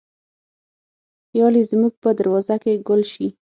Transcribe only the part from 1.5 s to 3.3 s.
یې زموږ په دروازه کې ګل شي